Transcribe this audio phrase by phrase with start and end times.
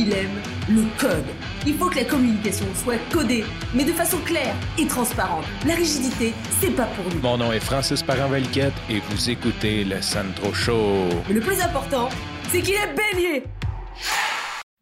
[0.00, 1.26] il aime le code.
[1.66, 5.44] Il faut que la communication soit codée, mais de façon claire et transparente.
[5.66, 7.20] La rigidité, c'est pas pour nous.
[7.20, 11.08] Mon nom est Francis parent et vous écoutez le Sandro Show.
[11.28, 12.08] Mais le plus important,
[12.48, 13.44] c'est qu'il est bélier.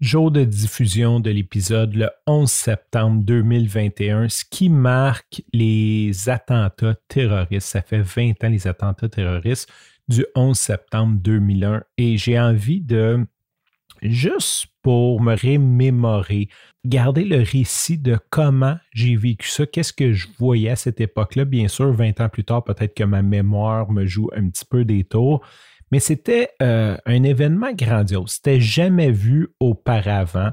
[0.00, 7.66] Jour de diffusion de l'épisode le 11 septembre 2021, ce qui marque les attentats terroristes.
[7.66, 9.68] Ça fait 20 ans les attentats terroristes
[10.06, 13.26] du 11 septembre 2001 et j'ai envie de
[14.02, 16.48] juste pour me remémorer,
[16.84, 21.44] garder le récit de comment j'ai vécu ça, qu'est-ce que je voyais à cette époque-là.
[21.44, 24.84] Bien sûr, 20 ans plus tard, peut-être que ma mémoire me joue un petit peu
[24.84, 25.44] des tours,
[25.90, 28.32] mais c'était euh, un événement grandiose.
[28.32, 30.50] C'était jamais vu auparavant.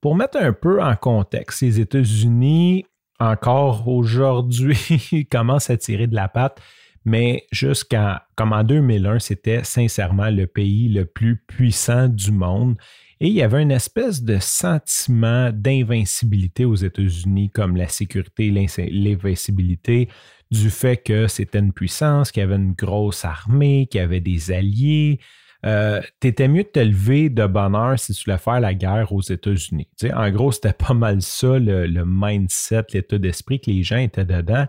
[0.00, 2.84] Pour mettre un peu en contexte, les États-Unis,
[3.18, 6.60] encore aujourd'hui, commencent à tirer de la patte
[7.06, 12.76] mais jusqu'en comme en 2001, c'était sincèrement le pays le plus puissant du monde.
[13.20, 20.08] Et il y avait une espèce de sentiment d'invincibilité aux États-Unis, comme la sécurité, l'invincibilité,
[20.50, 24.20] du fait que c'était une puissance, qu'il y avait une grosse armée, qu'il y avait
[24.20, 25.20] des alliés.
[25.64, 29.22] Euh, T'étais mieux de te lever de bonheur si tu voulais faire la guerre aux
[29.22, 29.88] États-Unis.
[30.12, 34.66] en gros, c'était pas mal ça, le mindset, l'état d'esprit que les gens étaient dedans.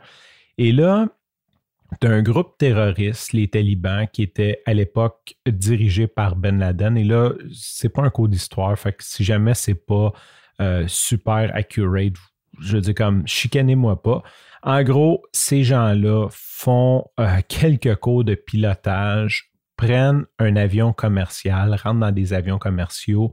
[0.57, 1.07] Et là,
[2.01, 6.97] d'un groupe terroriste, les talibans, qui était à l'époque dirigé par Ben Laden.
[6.97, 10.13] Et là, c'est pas un cours d'histoire, fait que si jamais c'est pas
[10.59, 12.13] euh, super accurate,
[12.59, 14.23] je dis comme chicanez-moi pas.
[14.63, 21.99] En gros, ces gens-là font euh, quelques cours de pilotage, prennent un avion commercial, rentrent
[21.99, 23.31] dans des avions commerciaux,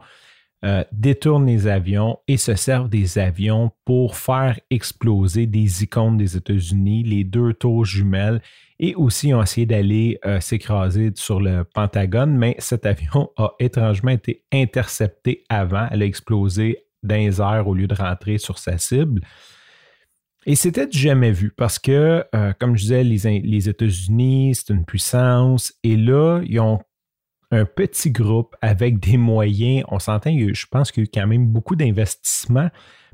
[0.65, 6.39] euh, détournent les avions et se servent des avions pour faire exploser des icônes des
[6.39, 8.41] États-Unis, les deux tours jumelles,
[8.79, 14.13] et aussi ont essayé d'aller euh, s'écraser sur le Pentagone, mais cet avion a étrangement
[14.13, 15.87] été intercepté avant.
[15.91, 19.21] Elle a explosé dans les airs au lieu de rentrer sur sa cible.
[20.47, 24.85] Et c'était jamais vu parce que, euh, comme je disais, les, les États-Unis, c'est une
[24.85, 25.75] puissance.
[25.83, 26.81] Et là, ils ont
[27.55, 29.85] un petit groupe avec des moyens.
[29.89, 32.71] On s'entend, je pense qu'il y a eu quand même beaucoup d'investissements,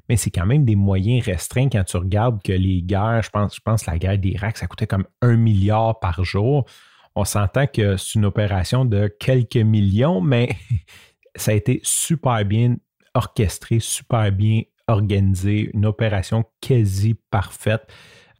[0.08, 3.56] mais c'est quand même des moyens restreints quand tu regardes que les guerres, je pense,
[3.56, 6.64] je pense que la guerre d'Irak, ça coûtait comme un milliard par jour.
[7.14, 10.56] On s'entend que c'est une opération de quelques millions, mais
[11.36, 12.76] ça a été super bien
[13.14, 17.82] orchestré, super bien organisé, une opération quasi parfaite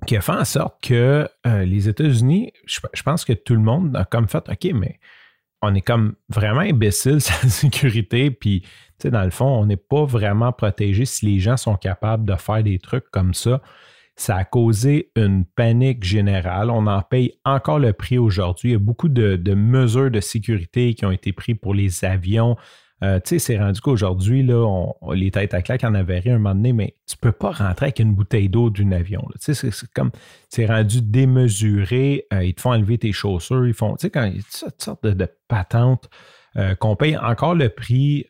[0.07, 3.61] qui a fait en sorte que euh, les États-Unis, je, je, pense que tout le
[3.61, 4.99] monde a comme fait, OK, mais
[5.63, 8.65] on est comme vraiment imbécile sa sécurité, puis
[9.05, 12.63] dans le fond, on n'est pas vraiment protégé si les gens sont capables de faire
[12.63, 13.63] des trucs comme ça.
[14.17, 16.71] Ça a causé une panique générale.
[16.71, 18.71] On en paye encore le prix aujourd'hui.
[18.71, 22.57] Il y a beaucoup de mesures de sécurité qui ont été prises pour les avions,
[23.03, 26.39] euh, tu sais, c'est rendu qu'aujourd'hui, là, on, les têtes à claque en avait un
[26.39, 29.27] moment donné, mais tu peux pas rentrer avec une bouteille d'eau d'un avion.
[29.43, 30.11] Tu sais, c'est comme,
[30.49, 32.27] c'est rendu démesuré.
[32.33, 33.67] Euh, ils te font enlever tes chaussures.
[33.67, 36.11] Ils font, tu sais, quand il y a toutes sortes de, patentes
[36.57, 38.27] euh, qu'on paye encore le prix.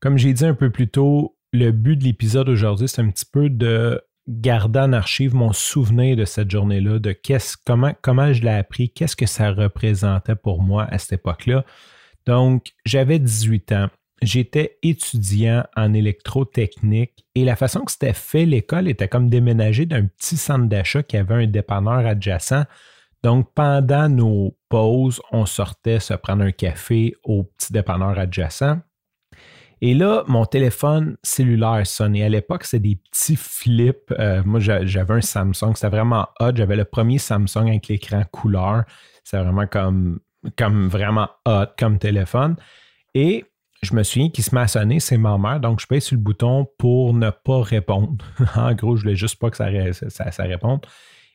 [0.00, 3.26] comme j'ai dit un peu plus tôt, le but de l'épisode aujourd'hui, c'est un petit
[3.30, 8.42] peu de garder en archive mon souvenir de cette journée-là, de qu'est-ce, comment, comment je
[8.42, 11.64] l'ai appris, qu'est-ce que ça représentait pour moi à cette époque-là.
[12.26, 13.88] Donc, j'avais 18 ans.
[14.22, 20.06] J'étais étudiant en électrotechnique et la façon que c'était fait, l'école était comme déménagée d'un
[20.06, 22.64] petit centre d'achat qui avait un dépanneur adjacent.
[23.24, 28.78] Donc, pendant nos pauses, on sortait se prendre un café au petit dépanneur adjacent.
[29.80, 32.22] Et là, mon téléphone cellulaire sonnait.
[32.22, 34.12] À l'époque, c'était des petits flips.
[34.12, 35.74] Euh, moi, j'avais un Samsung.
[35.74, 36.52] C'était vraiment hot.
[36.54, 38.84] J'avais le premier Samsung avec l'écran couleur.
[39.24, 40.20] C'était vraiment comme
[40.56, 42.56] comme vraiment hot comme téléphone.
[43.14, 43.44] Et
[43.82, 46.16] je me souviens qu'il se met à sonner, c'est ma mère, donc je paye sur
[46.16, 48.24] le bouton pour ne pas répondre.
[48.56, 49.68] en gros, je voulais juste pas que ça,
[50.30, 50.86] ça, réponde.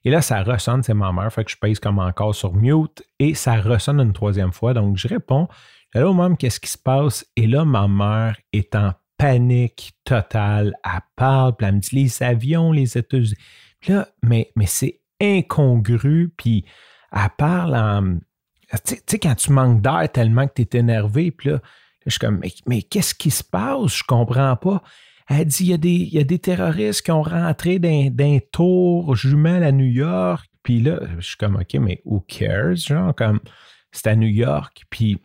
[0.06, 3.04] Et là, ça ressonne, c'est ma mère, fait que je pèse comme encore sur mute
[3.20, 4.74] et ça ressonne une troisième fois.
[4.74, 5.48] Donc, je réponds.
[5.94, 7.26] Allô, maman, qu'est-ce qui se passe?
[7.36, 10.76] Et là, ma mère est en panique totale.
[10.86, 13.36] Elle parle, puis elle me dit les avions, les États-Unis.
[13.88, 16.66] là, mais, mais c'est incongru, puis
[17.12, 18.20] elle parle en
[18.86, 21.60] tu sais, quand tu manques d'air tellement que tu es énervé, puis là,
[22.06, 23.98] je suis comme, mais, qu'est-ce qui se passe?
[23.98, 24.82] Je comprends pas.
[25.30, 29.74] Elle dit, il y, a des, terroristes qui ont rentré dans, un tour jumelle à
[29.74, 30.48] New York.
[30.64, 32.78] Puis là, je suis comme, OK, mais who cares?
[32.78, 33.42] Genre, comme,
[33.92, 34.86] c'est à New York.
[34.90, 35.20] Puis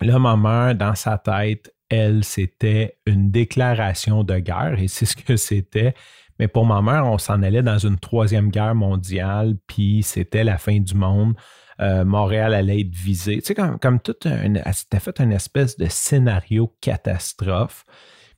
[0.00, 5.16] là, ma mère, dans sa tête, elle, c'était une déclaration de guerre et c'est ce
[5.16, 5.94] que c'était.
[6.38, 10.56] Mais pour ma mère, on s'en allait dans une troisième guerre mondiale, puis c'était la
[10.56, 11.34] fin du monde.
[11.80, 13.36] Euh, Montréal allait être visé.
[13.36, 14.14] Tu sais, comme, comme tout.
[14.22, 17.84] C'était fait une espèce de scénario catastrophe.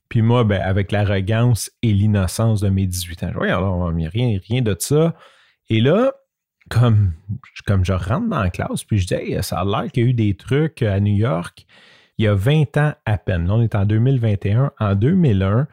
[0.09, 4.61] Puis moi, ben, avec l'arrogance et l'innocence de mes 18 ans, je alors, rien, rien
[4.61, 5.15] de ça.
[5.69, 6.13] Et là,
[6.69, 7.13] comme,
[7.65, 10.09] comme je rentre dans la classe, puis je dis, ça a l'air qu'il y a
[10.09, 11.65] eu des trucs à New York
[12.17, 13.47] il y a 20 ans à peine.
[13.47, 14.71] Là, on est en 2021.
[14.79, 15.67] En 2001,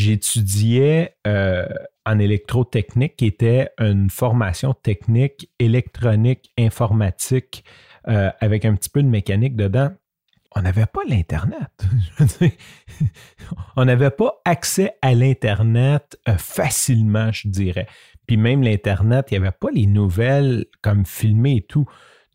[0.00, 1.66] j'étudiais euh,
[2.06, 7.64] en électrotechnique, qui était une formation technique électronique, informatique,
[8.08, 9.90] euh, avec un petit peu de mécanique dedans.
[10.56, 11.70] On n'avait pas l'Internet.
[13.76, 17.86] on n'avait pas accès à l'Internet euh, facilement, je dirais.
[18.26, 21.86] Puis même l'Internet, il n'y avait pas les nouvelles comme filmées et tout.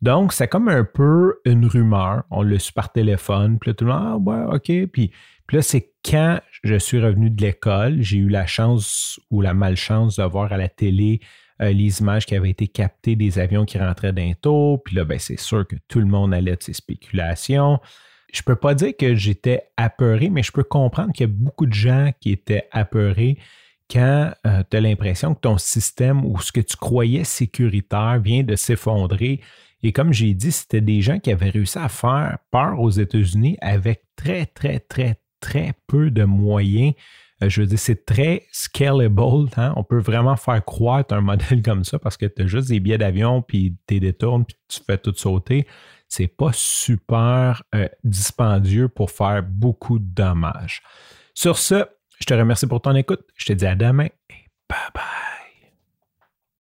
[0.02, 2.24] Donc, c'est comme un peu une rumeur.
[2.30, 3.58] On le su par téléphone.
[3.58, 4.90] Puis là, tout le monde, ah ouais, OK.
[5.46, 9.54] Puis, là, c'est quand je suis revenu de l'école, j'ai eu la chance ou la
[9.54, 11.20] malchance de voir à la télé
[11.62, 14.32] euh, les images qui avaient été captées des avions qui rentraient d'un.
[14.84, 17.78] Puis là, ben, c'est sûr que tout le monde allait de ces spéculations.
[18.32, 21.32] Je ne peux pas dire que j'étais apeuré, mais je peux comprendre qu'il y a
[21.32, 23.38] beaucoup de gens qui étaient apeurés
[23.90, 28.42] quand euh, tu as l'impression que ton système ou ce que tu croyais sécuritaire vient
[28.42, 29.40] de s'effondrer
[29.82, 33.56] et comme j'ai dit, c'était des gens qui avaient réussi à faire peur aux États-Unis
[33.60, 36.94] avec très, très, très, très peu de moyens.
[37.42, 39.48] Euh, je veux dire, c'est très scalable.
[39.56, 39.72] Hein.
[39.76, 42.80] On peut vraiment faire croître un modèle comme ça parce que tu as juste des
[42.80, 45.66] billets d'avion, puis tu détournes, puis tu fais tout sauter.
[46.08, 50.82] C'est pas super euh, dispendieux pour faire beaucoup de dommages.
[51.34, 51.84] Sur ce,
[52.20, 53.24] je te remercie pour ton écoute.
[53.34, 55.15] Je te dis à demain et bye bye.